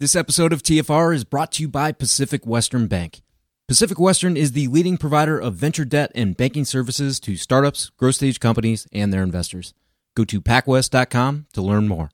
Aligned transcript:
This 0.00 0.16
episode 0.16 0.54
of 0.54 0.62
TFR 0.62 1.14
is 1.14 1.24
brought 1.24 1.52
to 1.52 1.62
you 1.62 1.68
by 1.68 1.92
Pacific 1.92 2.46
Western 2.46 2.86
Bank. 2.86 3.20
Pacific 3.68 4.00
Western 4.00 4.34
is 4.34 4.52
the 4.52 4.66
leading 4.68 4.96
provider 4.96 5.38
of 5.38 5.56
venture 5.56 5.84
debt 5.84 6.10
and 6.14 6.34
banking 6.34 6.64
services 6.64 7.20
to 7.20 7.36
startups, 7.36 7.90
growth 7.98 8.14
stage 8.14 8.40
companies, 8.40 8.86
and 8.94 9.12
their 9.12 9.22
investors. 9.22 9.74
Go 10.16 10.24
to 10.24 10.40
pacwest.com 10.40 11.48
to 11.52 11.60
learn 11.60 11.86
more. 11.86 12.10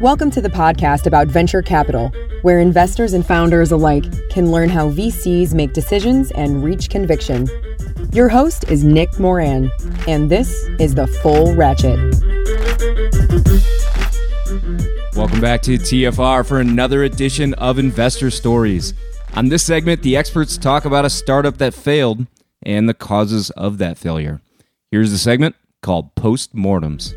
Welcome 0.00 0.32
to 0.32 0.40
the 0.40 0.50
podcast 0.52 1.06
about 1.06 1.28
venture 1.28 1.62
capital, 1.62 2.10
where 2.42 2.58
investors 2.58 3.12
and 3.12 3.24
founders 3.24 3.70
alike 3.70 4.30
can 4.30 4.50
learn 4.50 4.68
how 4.68 4.90
VCs 4.90 5.54
make 5.54 5.74
decisions 5.74 6.32
and 6.32 6.64
reach 6.64 6.90
conviction. 6.90 7.46
Your 8.12 8.28
host 8.28 8.64
is 8.64 8.82
Nick 8.82 9.16
Moran, 9.20 9.70
and 10.08 10.28
this 10.28 10.64
is 10.80 10.96
the 10.96 11.06
Full 11.06 11.54
Ratchet. 11.54 12.00
Welcome 15.22 15.40
back 15.40 15.62
to 15.62 15.78
TFR 15.78 16.44
for 16.44 16.58
another 16.58 17.04
edition 17.04 17.54
of 17.54 17.78
Investor 17.78 18.28
Stories. 18.28 18.92
On 19.34 19.48
this 19.48 19.62
segment, 19.62 20.02
the 20.02 20.16
experts 20.16 20.58
talk 20.58 20.84
about 20.84 21.04
a 21.04 21.10
startup 21.10 21.58
that 21.58 21.74
failed 21.74 22.26
and 22.64 22.88
the 22.88 22.92
causes 22.92 23.50
of 23.50 23.78
that 23.78 23.98
failure. 23.98 24.40
Here's 24.90 25.12
the 25.12 25.18
segment 25.18 25.54
called 25.80 26.12
Postmortems. 26.16 27.14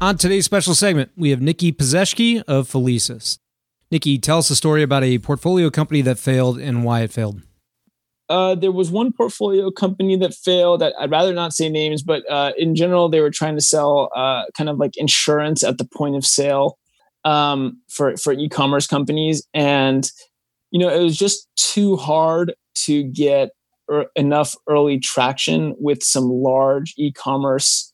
On 0.00 0.16
today's 0.16 0.44
special 0.44 0.76
segment, 0.76 1.10
we 1.16 1.30
have 1.30 1.40
Niki 1.40 1.74
Pezeshki 1.74 2.40
of 2.46 2.70
Felicis. 2.70 3.40
Niki, 3.90 4.22
tell 4.22 4.38
us 4.38 4.50
a 4.50 4.54
story 4.54 4.84
about 4.84 5.02
a 5.02 5.18
portfolio 5.18 5.70
company 5.70 6.02
that 6.02 6.20
failed 6.20 6.60
and 6.60 6.84
why 6.84 7.00
it 7.00 7.10
failed. 7.10 7.42
Uh, 8.28 8.54
there 8.54 8.72
was 8.72 8.90
one 8.90 9.12
portfolio 9.12 9.70
company 9.70 10.16
that 10.16 10.34
failed. 10.34 10.80
That 10.80 10.94
I'd 10.98 11.10
rather 11.10 11.34
not 11.34 11.52
say 11.52 11.68
names, 11.68 12.02
but 12.02 12.28
uh, 12.30 12.52
in 12.56 12.74
general, 12.74 13.08
they 13.08 13.20
were 13.20 13.30
trying 13.30 13.54
to 13.54 13.60
sell 13.60 14.10
uh, 14.16 14.44
kind 14.56 14.70
of 14.70 14.78
like 14.78 14.96
insurance 14.96 15.62
at 15.62 15.78
the 15.78 15.84
point 15.84 16.16
of 16.16 16.24
sale 16.24 16.78
um, 17.24 17.80
for 17.88 18.16
for 18.16 18.32
e-commerce 18.32 18.86
companies, 18.86 19.46
and 19.52 20.10
you 20.70 20.78
know 20.78 20.88
it 20.88 21.02
was 21.02 21.18
just 21.18 21.48
too 21.56 21.96
hard 21.96 22.54
to 22.86 23.02
get 23.04 23.50
er- 23.90 24.06
enough 24.16 24.54
early 24.68 24.98
traction 24.98 25.74
with 25.78 26.02
some 26.02 26.28
large 26.28 26.94
e-commerce 26.96 27.92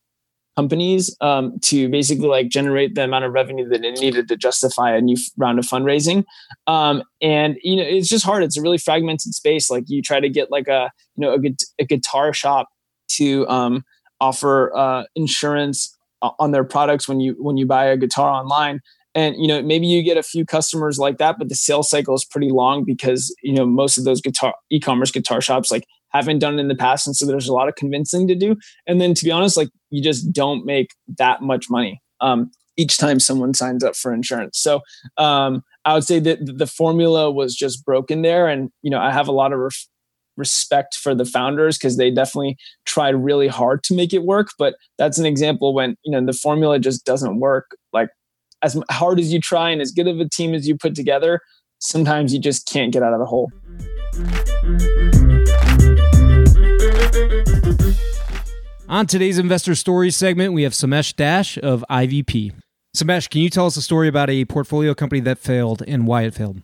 companies 0.60 1.16
um, 1.22 1.58
to 1.62 1.88
basically 1.88 2.28
like 2.28 2.48
generate 2.48 2.94
the 2.94 3.04
amount 3.04 3.24
of 3.24 3.32
revenue 3.32 3.66
that 3.70 3.82
it 3.82 3.98
needed 3.98 4.28
to 4.28 4.36
justify 4.36 4.94
a 4.94 5.00
new 5.00 5.16
round 5.38 5.58
of 5.58 5.64
fundraising. 5.64 6.24
Um, 6.66 7.02
and 7.22 7.56
you 7.62 7.76
know, 7.76 7.82
it's 7.82 8.08
just 8.08 8.24
hard. 8.24 8.42
It's 8.42 8.58
a 8.58 8.62
really 8.62 8.76
fragmented 8.76 9.32
space. 9.34 9.70
Like 9.70 9.84
you 9.86 10.02
try 10.02 10.20
to 10.20 10.28
get 10.28 10.50
like 10.50 10.68
a 10.68 10.90
you 11.16 11.22
know 11.22 11.34
a, 11.34 11.82
a 11.82 11.84
guitar 11.86 12.34
shop 12.34 12.68
to 13.16 13.48
um, 13.48 13.84
offer 14.20 14.76
uh, 14.76 15.04
insurance 15.14 15.96
on 16.22 16.50
their 16.50 16.64
products 16.64 17.08
when 17.08 17.20
you 17.20 17.34
when 17.38 17.56
you 17.56 17.64
buy 17.66 17.86
a 17.86 17.96
guitar 17.96 18.30
online 18.30 18.80
and 19.14 19.34
you 19.38 19.48
know 19.48 19.62
maybe 19.62 19.86
you 19.86 20.02
get 20.02 20.18
a 20.18 20.22
few 20.22 20.44
customers 20.44 20.98
like 20.98 21.16
that 21.16 21.36
but 21.38 21.48
the 21.48 21.54
sales 21.54 21.88
cycle 21.88 22.14
is 22.14 22.26
pretty 22.26 22.50
long 22.50 22.84
because 22.84 23.34
you 23.42 23.54
know 23.54 23.64
most 23.64 23.96
of 23.96 24.04
those 24.04 24.20
guitar 24.20 24.52
e-commerce 24.70 25.10
guitar 25.10 25.40
shops 25.40 25.70
like 25.70 25.86
haven't 26.10 26.38
done 26.38 26.58
it 26.58 26.60
in 26.60 26.68
the 26.68 26.74
past 26.74 27.06
and 27.06 27.16
so 27.16 27.24
there's 27.24 27.48
a 27.48 27.54
lot 27.54 27.68
of 27.68 27.74
convincing 27.74 28.28
to 28.28 28.34
do 28.34 28.54
and 28.86 29.00
then 29.00 29.14
to 29.14 29.24
be 29.24 29.30
honest 29.30 29.56
like 29.56 29.70
you 29.90 30.02
just 30.02 30.32
don't 30.32 30.64
make 30.64 30.94
that 31.18 31.42
much 31.42 31.68
money 31.68 32.00
um, 32.20 32.50
each 32.76 32.96
time 32.96 33.20
someone 33.20 33.54
signs 33.54 33.84
up 33.84 33.96
for 33.96 34.12
insurance. 34.12 34.58
So 34.58 34.80
um, 35.16 35.62
i 35.84 35.94
would 35.94 36.04
say 36.04 36.18
that 36.20 36.38
the 36.42 36.66
formula 36.66 37.30
was 37.30 37.54
just 37.54 37.84
broken 37.84 38.22
there. 38.22 38.48
And 38.48 38.70
you 38.82 38.90
know 38.90 39.00
i 39.00 39.10
have 39.12 39.28
a 39.28 39.32
lot 39.32 39.52
of 39.52 39.58
ref- 39.58 39.88
respect 40.36 40.94
for 40.94 41.14
the 41.14 41.24
founders 41.24 41.76
because 41.76 41.96
they 41.96 42.10
definitely 42.10 42.56
tried 42.86 43.14
really 43.14 43.48
hard 43.48 43.82
to 43.84 43.94
make 43.94 44.12
it 44.12 44.24
work. 44.24 44.48
But 44.58 44.74
that's 44.98 45.18
an 45.18 45.26
example 45.26 45.74
when 45.74 45.96
you 46.04 46.12
know 46.12 46.24
the 46.24 46.32
formula 46.32 46.78
just 46.78 47.04
doesn't 47.04 47.40
work. 47.40 47.76
Like 47.92 48.10
as 48.62 48.78
hard 48.90 49.18
as 49.18 49.32
you 49.32 49.40
try 49.40 49.70
and 49.70 49.80
as 49.80 49.90
good 49.90 50.06
of 50.06 50.20
a 50.20 50.28
team 50.28 50.54
as 50.54 50.68
you 50.68 50.76
put 50.76 50.94
together 50.94 51.40
sometimes 51.78 52.32
you 52.32 52.38
just 52.38 52.68
can't 52.68 52.92
get 52.92 53.02
out 53.02 53.14
of 53.14 53.18
the 53.18 53.26
hole 53.26 53.50
On 58.90 59.06
today's 59.06 59.38
Investor 59.38 59.76
Stories 59.76 60.16
segment, 60.16 60.52
we 60.52 60.64
have 60.64 60.72
Somesh 60.72 61.14
Dash 61.14 61.56
of 61.58 61.84
IVP. 61.88 62.52
Somesh, 62.96 63.30
can 63.30 63.40
you 63.40 63.48
tell 63.48 63.66
us 63.66 63.76
a 63.76 63.82
story 63.82 64.08
about 64.08 64.28
a 64.28 64.44
portfolio 64.46 64.94
company 64.94 65.20
that 65.20 65.38
failed 65.38 65.84
and 65.86 66.08
why 66.08 66.22
it 66.22 66.34
failed? 66.34 66.60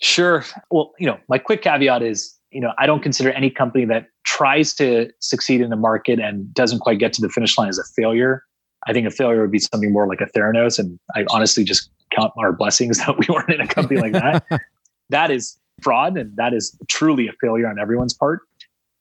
Sure. 0.00 0.46
Well, 0.70 0.94
you 0.98 1.06
know, 1.06 1.20
my 1.28 1.36
quick 1.36 1.60
caveat 1.60 2.02
is, 2.02 2.34
you 2.52 2.62
know, 2.62 2.72
I 2.78 2.86
don't 2.86 3.02
consider 3.02 3.32
any 3.32 3.50
company 3.50 3.84
that 3.84 4.06
tries 4.24 4.72
to 4.76 5.10
succeed 5.18 5.60
in 5.60 5.68
the 5.68 5.76
market 5.76 6.20
and 6.20 6.54
doesn't 6.54 6.78
quite 6.78 6.98
get 6.98 7.12
to 7.12 7.20
the 7.20 7.28
finish 7.28 7.58
line 7.58 7.68
as 7.68 7.78
a 7.78 7.84
failure. 7.84 8.42
I 8.86 8.94
think 8.94 9.06
a 9.06 9.10
failure 9.10 9.42
would 9.42 9.52
be 9.52 9.58
something 9.58 9.92
more 9.92 10.08
like 10.08 10.22
a 10.22 10.26
Theranos, 10.26 10.78
and 10.78 10.98
I 11.14 11.26
honestly 11.28 11.64
just 11.64 11.90
count 12.16 12.32
our 12.38 12.50
blessings 12.50 12.96
that 13.06 13.18
we 13.18 13.26
weren't 13.28 13.50
in 13.50 13.60
a 13.60 13.68
company 13.68 14.00
like 14.00 14.12
that. 14.12 14.42
that 15.10 15.30
is 15.30 15.58
fraud, 15.82 16.16
and 16.16 16.34
that 16.38 16.54
is 16.54 16.74
truly 16.88 17.28
a 17.28 17.32
failure 17.42 17.68
on 17.68 17.78
everyone's 17.78 18.14
part. 18.14 18.40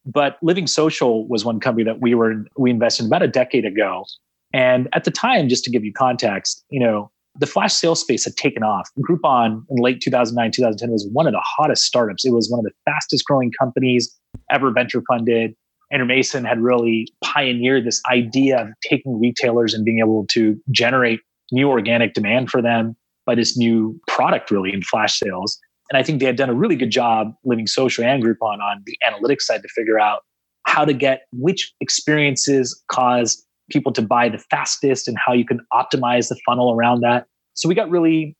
But 0.06 0.38
Living 0.42 0.68
Social 0.68 1.28
was 1.28 1.46
one 1.46 1.60
company 1.60 1.84
that 1.84 2.02
we 2.02 2.16
were 2.16 2.46
we 2.58 2.72
invested 2.72 3.04
in 3.04 3.08
about 3.08 3.22
a 3.22 3.28
decade 3.28 3.66
ago, 3.66 4.06
and 4.54 4.88
at 4.94 5.04
the 5.04 5.12
time, 5.12 5.50
just 5.50 5.64
to 5.66 5.72
give 5.72 5.84
you 5.84 5.94
context, 5.94 6.64
you 6.70 6.80
know, 6.80 7.12
the 7.40 7.46
flash 7.46 7.74
sales 7.74 8.02
space 8.02 8.26
had 8.26 8.36
taken 8.36 8.64
off. 8.64 8.90
Groupon 9.00 9.64
in 9.70 9.78
late 9.82 10.02
2009, 10.02 10.52
2010 10.52 10.92
was 10.92 11.08
one 11.12 11.28
of 11.28 11.34
the 11.34 11.44
hottest 11.44 11.84
startups. 11.84 12.26
It 12.26 12.32
was 12.32 12.50
one 12.50 12.60
of 12.60 12.66
the 12.66 12.72
fastest 12.86 13.26
growing 13.26 13.52
companies 13.60 14.14
ever 14.52 14.72
venture 14.72 15.04
funded. 15.08 15.54
Andrew 15.92 16.08
Mason 16.08 16.46
had 16.46 16.60
really 16.62 17.08
pioneered 17.24 17.86
this 17.86 18.02
idea 18.12 18.62
of 18.62 18.70
taking 18.88 19.20
retailers 19.20 19.74
and 19.74 19.84
being 19.84 20.00
able 20.00 20.26
to 20.31 20.60
generate 20.70 21.20
new 21.52 21.70
organic 21.70 22.14
demand 22.14 22.50
for 22.50 22.62
them 22.62 22.96
by 23.26 23.36
this 23.36 23.58
new 23.58 24.00
product, 24.08 24.52
really, 24.52 24.74
in 24.74 24.81
flash 24.84 25.20
sales. 25.20 25.60
And 25.89 25.97
I 25.97 26.03
think 26.03 26.19
they 26.19 26.25
had 26.25 26.35
done 26.35 26.50
a 26.50 26.53
really 26.53 26.75
good 26.75 26.91
job, 26.91 27.33
Living 27.44 27.67
Social 27.67 28.03
and 28.03 28.23
Groupon, 28.23 28.59
on 28.59 28.83
the 28.85 28.97
analytics 29.05 29.41
side 29.41 29.61
to 29.63 29.67
figure 29.69 30.00
out 30.00 30.22
how 30.66 30.85
to 30.85 30.94
get 30.94 31.23
which 31.31 31.73
experiences 31.81 32.79
cause 32.91 33.44
people 33.72 33.91
to 33.94 34.01
buy 34.01 34.29
the 34.29 34.38
fastest 34.38 35.07
and 35.07 35.17
how 35.17 35.33
you 35.33 35.45
can 35.45 35.59
optimize 35.73 36.29
the 36.29 36.39
funnel 36.45 36.73
around 36.73 37.01
that. 37.01 37.25
So 37.55 37.67
we 37.67 37.75
got 37.75 37.89
really 37.89 38.35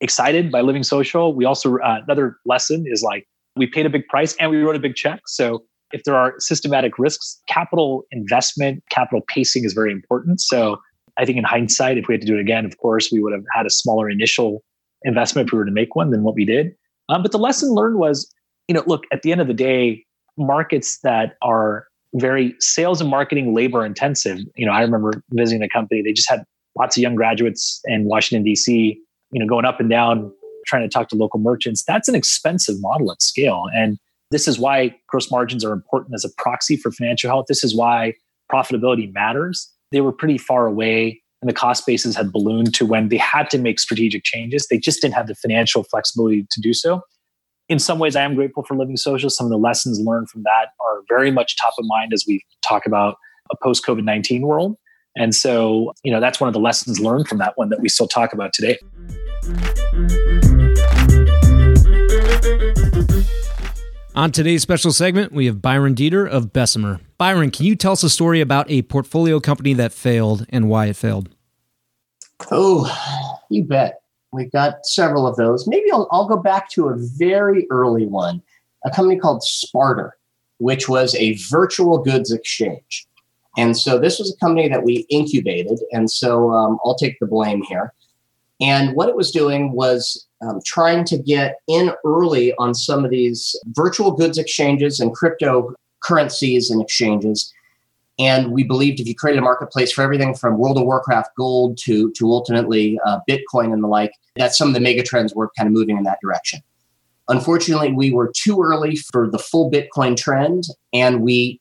excited 0.00 0.50
by 0.50 0.60
Living 0.60 0.82
Social. 0.82 1.34
We 1.34 1.44
also, 1.44 1.76
uh, 1.78 2.00
another 2.04 2.36
lesson 2.44 2.84
is 2.86 3.02
like 3.02 3.26
we 3.56 3.66
paid 3.66 3.86
a 3.86 3.90
big 3.90 4.06
price 4.08 4.34
and 4.38 4.50
we 4.50 4.58
wrote 4.58 4.76
a 4.76 4.80
big 4.80 4.94
check. 4.94 5.20
So 5.26 5.64
if 5.92 6.04
there 6.04 6.16
are 6.16 6.34
systematic 6.38 6.98
risks, 6.98 7.40
capital 7.48 8.04
investment, 8.10 8.82
capital 8.90 9.20
pacing 9.28 9.64
is 9.64 9.72
very 9.72 9.92
important. 9.92 10.40
So 10.40 10.78
I 11.18 11.24
think 11.24 11.38
in 11.38 11.44
hindsight, 11.44 11.98
if 11.98 12.08
we 12.08 12.14
had 12.14 12.22
to 12.22 12.26
do 12.26 12.36
it 12.36 12.40
again, 12.40 12.64
of 12.64 12.78
course, 12.78 13.10
we 13.12 13.20
would 13.20 13.32
have 13.32 13.44
had 13.54 13.66
a 13.66 13.70
smaller 13.70 14.08
initial 14.08 14.62
investment 15.04 15.48
if 15.48 15.52
we 15.52 15.58
were 15.58 15.64
to 15.64 15.72
make 15.72 15.94
one 15.94 16.10
than 16.10 16.22
what 16.22 16.34
we 16.34 16.44
did. 16.44 16.74
Um, 17.08 17.22
but 17.22 17.32
the 17.32 17.38
lesson 17.38 17.70
learned 17.70 17.98
was, 17.98 18.32
you 18.68 18.74
know, 18.74 18.82
look, 18.86 19.04
at 19.12 19.22
the 19.22 19.32
end 19.32 19.40
of 19.40 19.46
the 19.46 19.54
day, 19.54 20.04
markets 20.36 20.98
that 21.02 21.36
are 21.42 21.86
very 22.14 22.54
sales 22.60 23.00
and 23.00 23.10
marketing 23.10 23.54
labor 23.54 23.84
intensive. 23.84 24.38
You 24.56 24.66
know, 24.66 24.72
I 24.72 24.82
remember 24.82 25.22
visiting 25.30 25.62
a 25.62 25.68
company, 25.68 26.02
they 26.02 26.12
just 26.12 26.28
had 26.28 26.44
lots 26.78 26.96
of 26.96 27.02
young 27.02 27.14
graduates 27.14 27.80
in 27.86 28.04
Washington, 28.04 28.44
D.C., 28.44 28.98
you 29.30 29.40
know, 29.40 29.46
going 29.46 29.64
up 29.64 29.80
and 29.80 29.88
down, 29.88 30.30
trying 30.66 30.82
to 30.82 30.88
talk 30.88 31.08
to 31.08 31.16
local 31.16 31.40
merchants. 31.40 31.84
That's 31.84 32.08
an 32.08 32.14
expensive 32.14 32.76
model 32.80 33.10
at 33.10 33.22
scale. 33.22 33.64
And 33.74 33.98
this 34.30 34.46
is 34.46 34.58
why 34.58 34.94
gross 35.08 35.30
margins 35.30 35.64
are 35.64 35.72
important 35.72 36.14
as 36.14 36.24
a 36.24 36.30
proxy 36.38 36.76
for 36.76 36.90
financial 36.90 37.30
health. 37.30 37.46
This 37.48 37.64
is 37.64 37.74
why 37.74 38.14
profitability 38.50 39.12
matters. 39.12 39.70
They 39.90 40.00
were 40.00 40.12
pretty 40.12 40.38
far 40.38 40.66
away 40.66 41.21
and 41.42 41.48
the 41.48 41.52
cost 41.52 41.84
bases 41.84 42.16
had 42.16 42.32
ballooned 42.32 42.72
to 42.74 42.86
when 42.86 43.08
they 43.08 43.16
had 43.16 43.50
to 43.50 43.58
make 43.58 43.80
strategic 43.80 44.22
changes. 44.22 44.68
They 44.68 44.78
just 44.78 45.02
didn't 45.02 45.14
have 45.14 45.26
the 45.26 45.34
financial 45.34 45.82
flexibility 45.82 46.46
to 46.48 46.60
do 46.60 46.72
so. 46.72 47.02
In 47.68 47.80
some 47.80 47.98
ways, 47.98 48.14
I 48.14 48.22
am 48.22 48.36
grateful 48.36 48.62
for 48.62 48.76
Living 48.76 48.96
Social. 48.96 49.28
Some 49.28 49.46
of 49.46 49.50
the 49.50 49.58
lessons 49.58 50.00
learned 50.00 50.30
from 50.30 50.44
that 50.44 50.68
are 50.80 51.02
very 51.08 51.32
much 51.32 51.56
top 51.60 51.74
of 51.78 51.84
mind 51.86 52.12
as 52.12 52.24
we 52.26 52.44
talk 52.62 52.86
about 52.86 53.16
a 53.50 53.56
post 53.60 53.84
COVID 53.84 54.04
19 54.04 54.42
world. 54.42 54.76
And 55.16 55.34
so, 55.34 55.92
you 56.04 56.12
know, 56.12 56.20
that's 56.20 56.40
one 56.40 56.48
of 56.48 56.54
the 56.54 56.60
lessons 56.60 57.00
learned 57.00 57.28
from 57.28 57.38
that 57.38 57.54
one 57.56 57.70
that 57.70 57.80
we 57.80 57.88
still 57.88 58.08
talk 58.08 58.32
about 58.32 58.52
today. 58.52 58.78
On 64.14 64.30
today's 64.30 64.60
special 64.60 64.92
segment, 64.92 65.32
we 65.32 65.46
have 65.46 65.62
Byron 65.62 65.94
Deeter 65.94 66.26
of 66.26 66.52
Bessemer. 66.52 67.00
Byron, 67.16 67.50
can 67.50 67.64
you 67.64 67.74
tell 67.74 67.92
us 67.92 68.02
a 68.02 68.10
story 68.10 68.42
about 68.42 68.70
a 68.70 68.82
portfolio 68.82 69.40
company 69.40 69.72
that 69.72 69.90
failed 69.90 70.44
and 70.50 70.68
why 70.68 70.86
it 70.86 70.96
failed? 70.96 71.30
Oh, 72.50 73.38
you 73.48 73.64
bet. 73.64 74.02
We've 74.30 74.52
got 74.52 74.84
several 74.84 75.26
of 75.26 75.36
those. 75.36 75.66
Maybe 75.66 75.90
I'll, 75.90 76.08
I'll 76.10 76.28
go 76.28 76.36
back 76.36 76.68
to 76.72 76.88
a 76.88 76.96
very 76.98 77.66
early 77.70 78.04
one, 78.04 78.42
a 78.84 78.90
company 78.90 79.18
called 79.18 79.42
Sparter, 79.42 80.14
which 80.58 80.90
was 80.90 81.14
a 81.14 81.38
virtual 81.48 81.96
goods 81.96 82.30
exchange. 82.30 83.06
And 83.56 83.78
so 83.78 83.98
this 83.98 84.18
was 84.18 84.30
a 84.30 84.36
company 84.44 84.68
that 84.68 84.84
we 84.84 85.06
incubated. 85.08 85.78
And 85.90 86.10
so 86.10 86.50
um, 86.52 86.78
I'll 86.84 86.96
take 86.96 87.18
the 87.18 87.26
blame 87.26 87.62
here. 87.62 87.94
And 88.60 88.94
what 88.94 89.08
it 89.08 89.16
was 89.16 89.30
doing 89.30 89.72
was 89.72 90.26
um, 90.42 90.60
trying 90.64 91.04
to 91.04 91.18
get 91.18 91.56
in 91.68 91.92
early 92.04 92.54
on 92.58 92.74
some 92.74 93.04
of 93.04 93.10
these 93.10 93.56
virtual 93.68 94.12
goods 94.12 94.38
exchanges 94.38 95.00
and 95.00 95.16
cryptocurrencies 95.16 96.70
and 96.70 96.82
exchanges. 96.82 97.52
And 98.18 98.52
we 98.52 98.62
believed 98.62 99.00
if 99.00 99.06
you 99.06 99.14
created 99.14 99.38
a 99.38 99.42
marketplace 99.42 99.90
for 99.90 100.02
everything 100.02 100.34
from 100.34 100.58
World 100.58 100.76
of 100.76 100.84
Warcraft 100.84 101.30
gold 101.36 101.78
to, 101.78 102.12
to 102.12 102.30
ultimately 102.30 102.98
uh, 103.06 103.20
Bitcoin 103.28 103.72
and 103.72 103.82
the 103.82 103.88
like, 103.88 104.12
that 104.36 104.54
some 104.54 104.68
of 104.68 104.74
the 104.74 104.80
megatrends 104.80 105.34
were 105.34 105.50
kind 105.56 105.66
of 105.66 105.72
moving 105.72 105.96
in 105.96 106.04
that 106.04 106.18
direction. 106.22 106.60
Unfortunately, 107.28 107.92
we 107.92 108.10
were 108.10 108.30
too 108.36 108.62
early 108.62 108.96
for 108.96 109.30
the 109.30 109.38
full 109.38 109.70
Bitcoin 109.70 110.16
trend, 110.16 110.64
and 110.92 111.22
we 111.22 111.60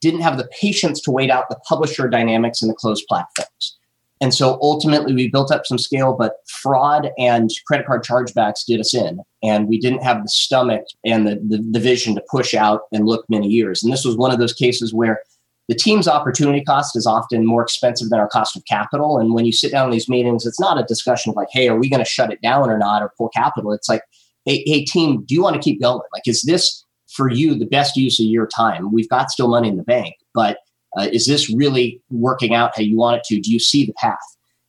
didn't 0.00 0.20
have 0.20 0.38
the 0.38 0.48
patience 0.60 1.00
to 1.02 1.10
wait 1.10 1.30
out 1.30 1.48
the 1.48 1.58
publisher 1.68 2.08
dynamics 2.08 2.62
and 2.62 2.70
the 2.70 2.74
closed 2.74 3.04
platforms. 3.08 3.78
And 4.20 4.32
so 4.32 4.58
ultimately, 4.62 5.12
we 5.12 5.28
built 5.28 5.50
up 5.50 5.66
some 5.66 5.78
scale, 5.78 6.14
but 6.14 6.36
fraud 6.48 7.10
and 7.18 7.50
credit 7.66 7.86
card 7.86 8.04
chargebacks 8.04 8.64
did 8.66 8.80
us 8.80 8.94
in. 8.94 9.20
And 9.42 9.68
we 9.68 9.78
didn't 9.78 10.02
have 10.02 10.22
the 10.22 10.28
stomach 10.28 10.84
and 11.04 11.26
the, 11.26 11.34
the, 11.46 11.62
the, 11.72 11.80
vision 11.80 12.14
to 12.14 12.22
push 12.30 12.54
out 12.54 12.82
and 12.92 13.06
look 13.06 13.26
many 13.28 13.48
years. 13.48 13.82
And 13.82 13.92
this 13.92 14.04
was 14.04 14.16
one 14.16 14.30
of 14.30 14.38
those 14.38 14.54
cases 14.54 14.94
where 14.94 15.20
the 15.68 15.74
team's 15.74 16.06
opportunity 16.06 16.62
cost 16.62 16.96
is 16.96 17.06
often 17.06 17.44
more 17.44 17.62
expensive 17.62 18.10
than 18.10 18.20
our 18.20 18.28
cost 18.28 18.56
of 18.56 18.64
capital. 18.66 19.18
And 19.18 19.34
when 19.34 19.46
you 19.46 19.52
sit 19.52 19.72
down 19.72 19.86
in 19.86 19.92
these 19.92 20.08
meetings, 20.08 20.46
it's 20.46 20.60
not 20.60 20.78
a 20.78 20.84
discussion 20.84 21.30
of 21.30 21.36
like, 21.36 21.48
hey, 21.50 21.68
are 21.68 21.78
we 21.78 21.88
going 21.88 22.04
to 22.04 22.10
shut 22.10 22.32
it 22.32 22.40
down 22.42 22.70
or 22.70 22.78
not 22.78 23.02
or 23.02 23.12
pull 23.16 23.30
capital? 23.30 23.72
It's 23.72 23.88
like, 23.88 24.02
hey, 24.44 24.62
hey, 24.66 24.84
team, 24.84 25.24
do 25.26 25.34
you 25.34 25.42
want 25.42 25.56
to 25.56 25.62
keep 25.62 25.80
going? 25.80 26.02
Like, 26.12 26.26
is 26.26 26.42
this 26.42 26.84
for 27.14 27.30
you 27.30 27.54
the 27.54 27.66
best 27.66 27.96
use 27.96 28.20
of 28.20 28.26
your 28.26 28.46
time? 28.46 28.92
We've 28.92 29.08
got 29.08 29.30
still 29.30 29.48
money 29.48 29.68
in 29.68 29.76
the 29.76 29.82
bank, 29.82 30.14
but 30.34 30.58
uh, 30.98 31.08
is 31.12 31.26
this 31.26 31.52
really 31.54 32.00
working 32.10 32.54
out 32.54 32.72
how 32.76 32.82
you 32.82 32.96
want 32.96 33.16
it 33.16 33.24
to? 33.24 33.40
Do 33.40 33.50
you 33.50 33.58
see 33.58 33.84
the 33.84 33.94
path? 33.94 34.18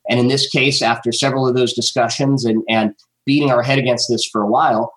And 0.10 0.19
in 0.19 0.27
this 0.27 0.48
case, 0.50 0.81
after 0.81 1.12
several 1.12 1.48
of 1.48 1.56
those 1.56 1.74
discussions 1.74 2.45
and, 2.45 2.63
and 2.69 2.94
beating 3.25 3.51
our 3.51 3.63
head 3.63 3.80
against 3.80 4.07
this 4.10 4.25
for 4.25 4.42
a 4.42 4.48
while, 4.48 4.94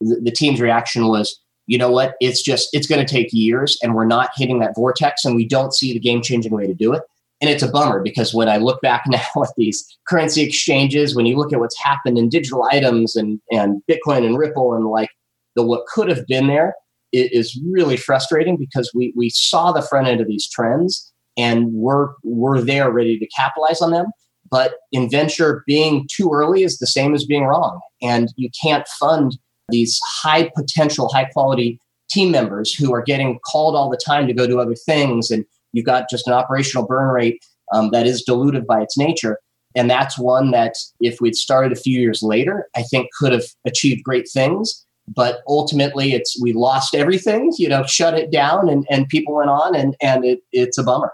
the, 0.00 0.20
the 0.22 0.30
team's 0.30 0.60
reaction 0.60 1.06
was, 1.08 1.40
you 1.66 1.78
know 1.78 1.90
what, 1.90 2.14
it's 2.20 2.42
just, 2.42 2.68
it's 2.72 2.86
going 2.86 3.04
to 3.04 3.12
take 3.12 3.28
years 3.32 3.78
and 3.82 3.94
we're 3.94 4.04
not 4.04 4.30
hitting 4.36 4.60
that 4.60 4.74
vortex 4.74 5.24
and 5.24 5.34
we 5.34 5.46
don't 5.46 5.74
see 5.74 5.92
the 5.92 6.00
game 6.00 6.22
changing 6.22 6.52
way 6.52 6.66
to 6.66 6.74
do 6.74 6.92
it. 6.92 7.02
And 7.40 7.50
it's 7.50 7.62
a 7.62 7.68
bummer 7.68 8.00
because 8.00 8.32
when 8.32 8.48
I 8.48 8.56
look 8.58 8.80
back 8.82 9.02
now 9.08 9.42
at 9.42 9.50
these 9.56 9.84
currency 10.08 10.42
exchanges, 10.42 11.16
when 11.16 11.26
you 11.26 11.36
look 11.36 11.52
at 11.52 11.60
what's 11.60 11.78
happened 11.78 12.18
in 12.18 12.28
digital 12.28 12.64
items 12.70 13.16
and, 13.16 13.40
and 13.50 13.82
Bitcoin 13.90 14.24
and 14.24 14.38
Ripple 14.38 14.74
and 14.74 14.86
like 14.86 15.10
the 15.56 15.64
what 15.64 15.86
could 15.86 16.08
have 16.08 16.26
been 16.26 16.46
there, 16.46 16.74
is 17.12 17.60
really 17.70 17.96
frustrating 17.96 18.56
because 18.56 18.90
we 18.94 19.12
we 19.16 19.30
saw 19.30 19.72
the 19.72 19.82
front 19.82 20.08
end 20.08 20.20
of 20.20 20.26
these 20.26 20.48
trends 20.48 21.12
and 21.36 21.72
we're 21.72 22.08
we're 22.22 22.60
there 22.60 22.90
ready 22.90 23.18
to 23.18 23.26
capitalize 23.36 23.80
on 23.80 23.90
them. 23.90 24.06
But 24.50 24.74
in 24.90 25.08
venture, 25.08 25.64
being 25.66 26.06
too 26.14 26.30
early 26.32 26.62
is 26.62 26.78
the 26.78 26.86
same 26.86 27.14
as 27.14 27.24
being 27.24 27.44
wrong, 27.44 27.80
and 28.02 28.28
you 28.36 28.50
can't 28.62 28.86
fund 29.00 29.38
these 29.68 29.98
high 30.04 30.50
potential, 30.54 31.08
high 31.08 31.24
quality 31.24 31.78
team 32.10 32.30
members 32.30 32.74
who 32.74 32.92
are 32.92 33.02
getting 33.02 33.38
called 33.46 33.74
all 33.74 33.88
the 33.88 34.00
time 34.04 34.26
to 34.26 34.34
go 34.34 34.46
do 34.46 34.60
other 34.60 34.74
things, 34.74 35.30
and 35.30 35.44
you've 35.72 35.86
got 35.86 36.10
just 36.10 36.26
an 36.26 36.34
operational 36.34 36.86
burn 36.86 37.08
rate 37.08 37.42
um, 37.72 37.90
that 37.90 38.06
is 38.06 38.22
diluted 38.22 38.66
by 38.66 38.82
its 38.82 38.98
nature. 38.98 39.38
And 39.74 39.88
that's 39.88 40.18
one 40.18 40.50
that, 40.50 40.74
if 41.00 41.18
we'd 41.22 41.34
started 41.34 41.72
a 41.72 41.80
few 41.80 41.98
years 41.98 42.22
later, 42.22 42.68
I 42.76 42.82
think 42.82 43.08
could 43.18 43.32
have 43.32 43.44
achieved 43.66 44.04
great 44.04 44.28
things 44.30 44.84
but 45.08 45.42
ultimately 45.48 46.12
it's 46.12 46.40
we 46.40 46.52
lost 46.52 46.94
everything 46.94 47.52
you 47.58 47.68
know 47.68 47.84
shut 47.84 48.14
it 48.14 48.30
down 48.30 48.68
and, 48.68 48.86
and 48.90 49.08
people 49.08 49.34
went 49.34 49.50
on 49.50 49.74
and 49.74 49.96
and 50.00 50.24
it, 50.24 50.42
it's 50.52 50.78
a 50.78 50.82
bummer. 50.82 51.12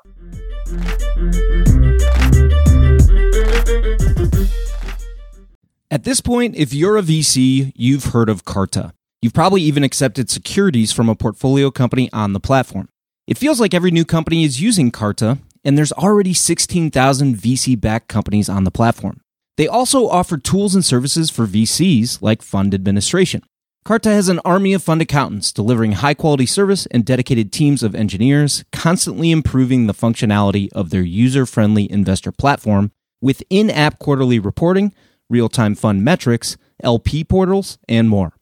At 5.90 6.04
this 6.04 6.20
point 6.20 6.56
if 6.56 6.72
you're 6.72 6.96
a 6.96 7.02
vc 7.02 7.72
you've 7.74 8.06
heard 8.06 8.28
of 8.28 8.44
carta. 8.44 8.92
You've 9.20 9.34
probably 9.34 9.62
even 9.62 9.82
accepted 9.82 10.30
securities 10.30 10.92
from 10.92 11.08
a 11.08 11.16
portfolio 11.16 11.72
company 11.72 12.08
on 12.12 12.34
the 12.34 12.40
platform. 12.40 12.88
It 13.26 13.36
feels 13.36 13.58
like 13.60 13.74
every 13.74 13.90
new 13.90 14.04
company 14.04 14.44
is 14.44 14.60
using 14.60 14.92
carta 14.92 15.38
and 15.64 15.76
there's 15.76 15.92
already 15.92 16.34
16000 16.34 17.34
vc 17.34 17.80
backed 17.80 18.08
companies 18.08 18.48
on 18.48 18.64
the 18.64 18.70
platform. 18.70 19.20
They 19.58 19.66
also 19.66 20.08
offer 20.08 20.38
tools 20.38 20.76
and 20.76 20.84
services 20.84 21.30
for 21.30 21.44
VCs 21.44 22.22
like 22.22 22.42
fund 22.42 22.74
administration. 22.74 23.42
Carta 23.84 24.10
has 24.10 24.28
an 24.28 24.40
army 24.44 24.74
of 24.74 24.82
fund 24.82 25.00
accountants 25.00 25.50
delivering 25.50 25.92
high 25.92 26.12
quality 26.12 26.44
service 26.44 26.86
and 26.86 27.06
dedicated 27.06 27.50
teams 27.52 27.82
of 27.82 27.94
engineers, 27.94 28.64
constantly 28.70 29.30
improving 29.30 29.86
the 29.86 29.94
functionality 29.94 30.68
of 30.72 30.90
their 30.90 31.02
user 31.02 31.46
friendly 31.46 31.90
investor 31.90 32.30
platform 32.30 32.92
with 33.20 33.42
in 33.48 33.70
app 33.70 33.98
quarterly 33.98 34.38
reporting, 34.38 34.92
real 35.30 35.48
time 35.48 35.74
fund 35.74 36.04
metrics, 36.04 36.56
LP 36.82 37.24
portals, 37.24 37.78
and 37.88 38.08
more. 38.08 38.34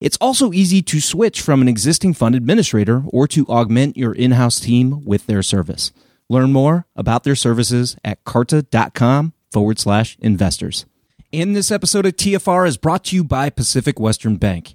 It's 0.00 0.18
also 0.20 0.52
easy 0.52 0.82
to 0.82 1.00
switch 1.00 1.40
from 1.40 1.62
an 1.62 1.68
existing 1.68 2.14
fund 2.14 2.34
administrator 2.34 3.02
or 3.06 3.26
to 3.28 3.46
augment 3.46 3.96
your 3.96 4.12
in 4.12 4.32
house 4.32 4.58
team 4.58 5.04
with 5.04 5.26
their 5.26 5.42
service. 5.42 5.92
Learn 6.28 6.52
more 6.52 6.86
about 6.96 7.24
their 7.24 7.36
services 7.36 7.96
at 8.04 8.24
carta.com 8.24 9.32
forward 9.50 9.78
slash 9.78 10.16
investors. 10.20 10.86
And 11.32 11.54
this 11.54 11.70
episode 11.70 12.06
of 12.06 12.16
TFR 12.16 12.66
is 12.66 12.76
brought 12.76 13.04
to 13.04 13.16
you 13.16 13.24
by 13.24 13.50
Pacific 13.50 14.00
Western 14.00 14.36
Bank. 14.36 14.74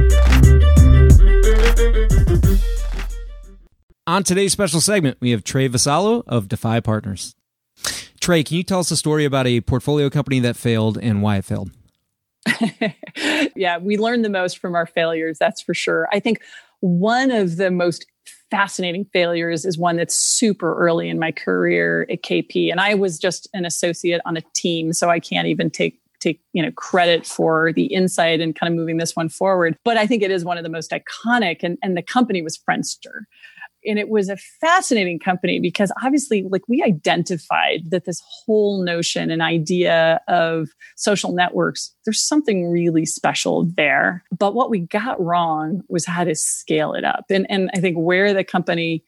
On 4.07 4.23
today's 4.23 4.51
special 4.51 4.81
segment, 4.81 5.17
we 5.21 5.31
have 5.31 5.43
Trae 5.43 5.69
Vassallo 5.69 6.23
of 6.27 6.49
Defy 6.49 6.81
Partners. 6.81 7.33
Trae, 8.19 8.45
can 8.45 8.57
you 8.57 8.63
tell 8.63 8.79
us 8.79 8.91
a 8.91 8.97
story 8.97 9.23
about 9.23 9.47
a 9.47 9.61
portfolio 9.61 10.09
company 10.09 10.39
that 10.41 10.57
failed 10.57 10.97
and 11.01 11.21
why 11.21 11.37
it 11.37 11.45
failed? 11.45 11.71
yeah, 13.55 13.77
we 13.77 13.97
learn 13.97 14.21
the 14.21 14.29
most 14.29 14.57
from 14.57 14.75
our 14.75 14.85
failures, 14.85 15.37
that's 15.39 15.61
for 15.61 15.73
sure. 15.73 16.09
I 16.11 16.19
think 16.19 16.41
one 16.81 17.31
of 17.31 17.55
the 17.55 17.71
most 17.71 18.05
fascinating 18.49 19.05
failures 19.13 19.65
is 19.65 19.77
one 19.77 19.95
that's 19.95 20.15
super 20.15 20.75
early 20.77 21.07
in 21.07 21.17
my 21.17 21.31
career 21.31 22.05
at 22.11 22.21
KP. 22.21 22.69
And 22.69 22.81
I 22.81 22.95
was 22.95 23.17
just 23.17 23.47
an 23.53 23.65
associate 23.65 24.19
on 24.25 24.35
a 24.35 24.41
team, 24.53 24.91
so 24.91 25.09
I 25.09 25.19
can't 25.19 25.47
even 25.47 25.69
take 25.69 26.00
take 26.21 26.39
you 26.53 26.63
know 26.63 26.71
credit 26.71 27.25
for 27.25 27.73
the 27.73 27.85
insight 27.85 28.39
and 28.39 28.55
kind 28.55 28.71
of 28.71 28.77
moving 28.77 28.97
this 28.97 29.15
one 29.15 29.29
forward. 29.29 29.77
But 29.83 29.97
i 29.97 30.07
think 30.07 30.23
it 30.23 30.31
is 30.31 30.45
one 30.45 30.57
of 30.57 30.63
the 30.63 30.69
most 30.69 30.91
iconic 30.91 31.57
and, 31.63 31.77
and 31.83 31.97
the 31.97 32.01
company 32.01 32.41
was 32.41 32.57
friendster. 32.57 33.23
And 33.83 33.97
it 33.97 34.09
was 34.09 34.29
a 34.29 34.37
fascinating 34.37 35.17
company 35.17 35.59
because 35.59 35.91
obviously 36.03 36.43
like 36.43 36.61
we 36.67 36.83
identified 36.83 37.89
that 37.89 38.05
this 38.05 38.21
whole 38.23 38.83
notion 38.83 39.31
and 39.31 39.41
idea 39.41 40.21
of 40.27 40.69
social 40.95 41.33
networks 41.33 41.93
there's 42.05 42.21
something 42.21 42.69
really 42.69 43.05
special 43.05 43.67
there. 43.75 44.23
But 44.37 44.53
what 44.53 44.69
we 44.69 44.79
got 44.79 45.19
wrong 45.19 45.81
was 45.89 46.05
how 46.05 46.23
to 46.23 46.35
scale 46.35 46.93
it 46.93 47.03
up. 47.03 47.25
And 47.29 47.47
and 47.49 47.69
i 47.73 47.79
think 47.79 47.97
where 47.97 48.33
the 48.33 48.43
company 48.43 49.03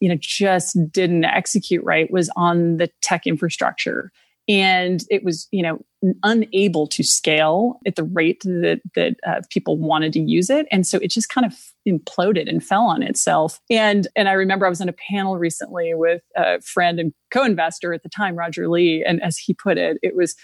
you 0.00 0.08
know 0.08 0.18
just 0.20 0.76
didn't 0.92 1.24
execute 1.24 1.84
right 1.84 2.10
was 2.10 2.30
on 2.36 2.76
the 2.76 2.88
tech 3.02 3.26
infrastructure 3.26 4.12
and 4.48 5.04
it 5.10 5.22
was 5.22 5.46
you 5.52 5.62
know 5.62 5.78
unable 6.22 6.86
to 6.86 7.02
scale 7.02 7.80
at 7.86 7.96
the 7.96 8.04
rate 8.04 8.42
that 8.44 8.80
that 8.94 9.16
uh, 9.26 9.40
people 9.50 9.76
wanted 9.76 10.12
to 10.12 10.20
use 10.20 10.48
it. 10.48 10.66
And 10.70 10.86
so 10.86 10.98
it 10.98 11.10
just 11.10 11.28
kind 11.28 11.44
of 11.44 11.54
imploded 11.86 12.48
and 12.48 12.64
fell 12.64 12.84
on 12.84 13.02
itself. 13.02 13.60
And 13.70 14.08
and 14.16 14.28
i 14.28 14.32
remember 14.32 14.66
i 14.66 14.68
was 14.68 14.80
on 14.80 14.88
a 14.88 14.94
panel 15.10 15.38
recently 15.38 15.92
with 15.94 16.22
a 16.36 16.60
friend 16.60 17.00
and 17.00 17.12
co-investor 17.32 17.92
at 17.92 18.02
the 18.02 18.08
time 18.08 18.36
roger 18.36 18.68
lee. 18.68 19.04
And 19.06 19.22
as 19.22 19.36
he 19.36 19.54
put 19.54 19.78
it 19.78 19.98
it 20.02 20.16
was 20.16 20.34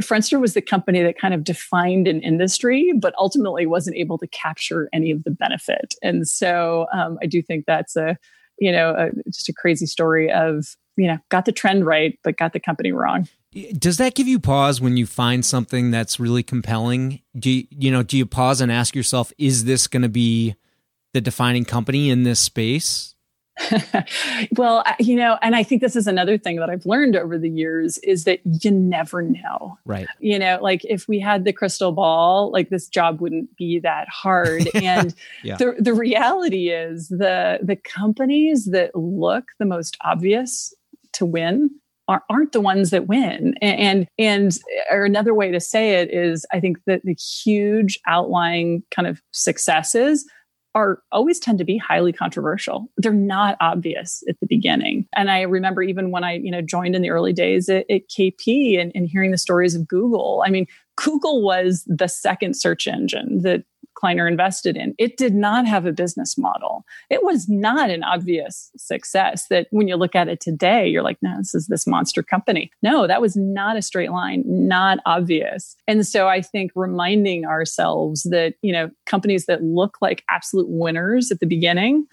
Friendster 0.00 0.40
was 0.40 0.54
the 0.54 0.62
company 0.62 1.02
that 1.02 1.18
kind 1.18 1.34
of 1.34 1.44
defined 1.44 2.08
an 2.08 2.22
industry, 2.22 2.92
but 2.98 3.14
ultimately 3.18 3.66
wasn't 3.66 3.96
able 3.96 4.16
to 4.18 4.26
capture 4.28 4.88
any 4.92 5.10
of 5.10 5.22
the 5.24 5.30
benefit. 5.30 5.94
And 6.02 6.26
so 6.26 6.86
um, 6.94 7.18
I 7.22 7.26
do 7.26 7.42
think 7.42 7.66
that's 7.66 7.94
a, 7.94 8.16
you 8.58 8.72
know, 8.72 8.94
a, 8.96 9.10
just 9.30 9.50
a 9.50 9.52
crazy 9.52 9.84
story 9.84 10.32
of, 10.32 10.64
you 10.96 11.06
know, 11.06 11.18
got 11.28 11.44
the 11.44 11.52
trend 11.52 11.86
right, 11.86 12.18
but 12.22 12.36
got 12.36 12.52
the 12.52 12.60
company 12.60 12.92
wrong. 12.92 13.28
Does 13.78 13.98
that 13.98 14.14
give 14.14 14.26
you 14.26 14.38
pause 14.38 14.80
when 14.80 14.96
you 14.96 15.06
find 15.06 15.44
something 15.44 15.90
that's 15.90 16.18
really 16.18 16.42
compelling? 16.42 17.20
Do 17.38 17.50
you, 17.50 17.66
you 17.70 17.90
know, 17.90 18.02
do 18.02 18.16
you 18.16 18.24
pause 18.24 18.60
and 18.60 18.72
ask 18.72 18.96
yourself, 18.96 19.32
is 19.36 19.64
this 19.64 19.86
going 19.86 20.02
to 20.02 20.08
be 20.08 20.54
the 21.12 21.20
defining 21.20 21.66
company 21.66 22.08
in 22.08 22.22
this 22.22 22.40
space? 22.40 23.14
well, 24.56 24.82
you 24.98 25.16
know, 25.16 25.38
and 25.42 25.54
I 25.54 25.62
think 25.62 25.82
this 25.82 25.96
is 25.96 26.06
another 26.06 26.38
thing 26.38 26.56
that 26.56 26.70
I've 26.70 26.86
learned 26.86 27.16
over 27.16 27.38
the 27.38 27.50
years 27.50 27.98
is 27.98 28.24
that 28.24 28.40
you 28.44 28.70
never 28.70 29.22
know. 29.22 29.78
Right. 29.84 30.06
You 30.18 30.38
know, 30.38 30.58
like 30.60 30.84
if 30.84 31.06
we 31.06 31.20
had 31.20 31.44
the 31.44 31.52
crystal 31.52 31.92
ball, 31.92 32.50
like 32.50 32.70
this 32.70 32.88
job 32.88 33.20
wouldn't 33.20 33.54
be 33.56 33.78
that 33.80 34.08
hard. 34.08 34.68
and 34.74 35.14
yeah. 35.42 35.56
the 35.56 35.76
the 35.78 35.94
reality 35.94 36.70
is 36.70 37.08
the 37.08 37.58
the 37.62 37.76
companies 37.76 38.66
that 38.66 38.96
look 38.96 39.44
the 39.58 39.66
most 39.66 39.96
obvious 40.02 40.74
to 41.14 41.26
win 41.26 41.70
aren't 42.08 42.52
the 42.52 42.60
ones 42.60 42.90
that 42.90 43.06
win. 43.06 43.54
And, 43.62 44.06
and, 44.18 44.52
or 44.90 45.04
another 45.04 45.34
way 45.34 45.50
to 45.50 45.60
say 45.60 46.00
it 46.00 46.12
is 46.12 46.44
I 46.52 46.60
think 46.60 46.78
that 46.86 47.02
the 47.04 47.14
huge 47.14 47.98
outlying 48.06 48.82
kind 48.90 49.08
of 49.08 49.22
successes 49.30 50.28
are 50.74 51.02
always 51.12 51.38
tend 51.38 51.58
to 51.58 51.64
be 51.64 51.76
highly 51.76 52.12
controversial. 52.12 52.90
They're 52.96 53.12
not 53.12 53.56
obvious 53.60 54.22
at 54.28 54.40
the 54.40 54.46
beginning. 54.46 55.06
And 55.14 55.30
I 55.30 55.42
remember 55.42 55.82
even 55.82 56.10
when 56.10 56.24
I, 56.24 56.34
you 56.34 56.50
know, 56.50 56.62
joined 56.62 56.96
in 56.96 57.02
the 57.02 57.10
early 57.10 57.32
days 57.32 57.68
at, 57.68 57.84
at 57.90 58.08
KP 58.08 58.80
and, 58.80 58.90
and 58.94 59.06
hearing 59.06 59.32
the 59.32 59.38
stories 59.38 59.74
of 59.74 59.86
Google. 59.86 60.42
I 60.46 60.50
mean, 60.50 60.66
Google 60.96 61.42
was 61.42 61.84
the 61.86 62.08
second 62.08 62.54
search 62.56 62.86
engine 62.86 63.42
that 63.42 63.64
Kleiner 64.02 64.26
invested 64.26 64.76
in. 64.76 64.96
It 64.98 65.16
did 65.16 65.32
not 65.32 65.64
have 65.64 65.86
a 65.86 65.92
business 65.92 66.36
model. 66.36 66.84
It 67.08 67.22
was 67.22 67.48
not 67.48 67.88
an 67.88 68.02
obvious 68.02 68.72
success 68.76 69.46
that 69.48 69.68
when 69.70 69.86
you 69.86 69.94
look 69.94 70.16
at 70.16 70.26
it 70.26 70.40
today, 70.40 70.88
you're 70.88 71.04
like, 71.04 71.18
no, 71.22 71.38
this 71.38 71.54
is 71.54 71.68
this 71.68 71.86
monster 71.86 72.20
company. 72.20 72.72
No, 72.82 73.06
that 73.06 73.20
was 73.20 73.36
not 73.36 73.76
a 73.76 73.82
straight 73.82 74.10
line, 74.10 74.42
not 74.44 74.98
obvious. 75.06 75.76
And 75.86 76.04
so 76.04 76.26
I 76.26 76.42
think 76.42 76.72
reminding 76.74 77.44
ourselves 77.44 78.24
that, 78.24 78.54
you 78.60 78.72
know, 78.72 78.90
companies 79.06 79.46
that 79.46 79.62
look 79.62 79.98
like 80.02 80.24
absolute 80.28 80.66
winners 80.68 81.30
at 81.30 81.38
the 81.38 81.46
beginning 81.46 82.06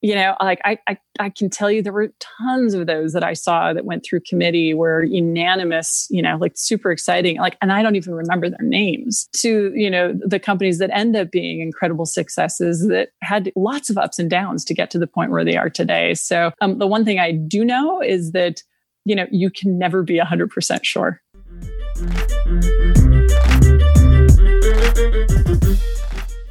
you 0.00 0.14
know 0.14 0.34
like 0.40 0.60
I, 0.64 0.78
I, 0.88 0.98
I 1.18 1.30
can 1.30 1.50
tell 1.50 1.70
you 1.70 1.82
there 1.82 1.92
were 1.92 2.12
tons 2.18 2.74
of 2.74 2.86
those 2.86 3.12
that 3.12 3.24
i 3.24 3.32
saw 3.32 3.72
that 3.72 3.84
went 3.84 4.04
through 4.04 4.20
committee 4.20 4.74
were 4.74 5.02
unanimous 5.04 6.06
you 6.10 6.22
know 6.22 6.36
like 6.36 6.52
super 6.56 6.90
exciting 6.90 7.38
like 7.38 7.56
and 7.60 7.72
i 7.72 7.82
don't 7.82 7.96
even 7.96 8.14
remember 8.14 8.48
their 8.48 8.58
names 8.62 9.28
to 9.36 9.72
you 9.74 9.90
know 9.90 10.18
the 10.24 10.38
companies 10.38 10.78
that 10.78 10.90
end 10.92 11.16
up 11.16 11.30
being 11.30 11.60
incredible 11.60 12.06
successes 12.06 12.86
that 12.88 13.10
had 13.22 13.52
lots 13.56 13.90
of 13.90 13.98
ups 13.98 14.18
and 14.18 14.30
downs 14.30 14.64
to 14.64 14.74
get 14.74 14.90
to 14.90 14.98
the 14.98 15.06
point 15.06 15.30
where 15.30 15.44
they 15.44 15.56
are 15.56 15.70
today 15.70 16.14
so 16.14 16.52
um, 16.60 16.78
the 16.78 16.86
one 16.86 17.04
thing 17.04 17.18
i 17.18 17.30
do 17.30 17.64
know 17.64 18.00
is 18.00 18.32
that 18.32 18.62
you 19.04 19.14
know 19.14 19.26
you 19.30 19.50
can 19.50 19.78
never 19.78 20.02
be 20.02 20.18
100% 20.18 20.84
sure 20.84 21.20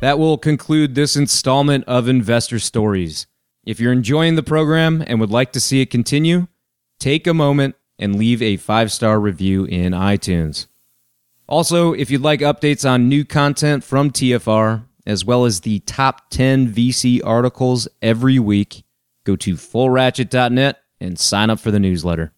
that 0.02 0.18
will 0.18 0.38
conclude 0.38 0.96
this 0.96 1.16
installment 1.16 1.84
of 1.86 2.08
Investor 2.08 2.60
Stories. 2.60 3.28
If 3.70 3.80
you're 3.80 3.94
enjoying 3.94 4.34
the 4.34 4.42
program 4.42 5.04
and 5.06 5.20
would 5.20 5.30
like 5.30 5.52
to 5.52 5.60
see 5.60 5.80
it 5.80 5.92
continue, 5.92 6.48
take 7.00 7.28
a 7.28 7.36
moment 7.36 7.76
and 8.00 8.16
leave 8.16 8.42
a 8.42 8.58
five 8.58 8.92
star 8.92 9.20
review 9.20 9.66
in 9.66 9.94
iTunes. 9.94 10.66
Also, 11.48 11.94
if 11.94 12.10
you'd 12.10 12.24
like 12.24 12.40
updates 12.40 12.90
on 12.90 13.08
new 13.08 13.24
content 13.24 13.84
from 13.84 14.10
TFR, 14.10 14.86
as 15.06 15.24
well 15.24 15.46
as 15.46 15.62
the 15.62 15.82
top 15.82 16.32
10 16.32 16.74
VC 16.74 17.22
articles 17.24 17.88
every 18.02 18.40
week, 18.40 18.86
go 19.24 19.36
to 19.36 19.54
fullratchet.net 19.54 20.82
and 21.00 21.20
sign 21.20 21.52
up 21.52 21.60
for 21.60 21.70
the 21.70 21.80
newsletter. 21.80 22.34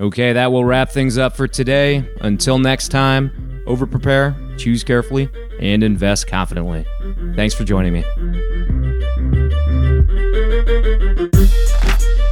Okay, 0.00 0.34
that 0.34 0.52
will 0.52 0.64
wrap 0.64 0.90
things 0.90 1.18
up 1.18 1.36
for 1.36 1.48
today. 1.48 2.08
Until 2.20 2.60
next 2.60 2.90
time, 2.90 3.64
over 3.66 3.88
prepare, 3.88 4.36
choose 4.56 4.84
carefully, 4.84 5.30
and 5.58 5.82
invest 5.82 6.28
confidently. 6.28 6.86
Thanks 7.34 7.56
for 7.56 7.64
joining 7.64 7.92
me. 7.92 8.55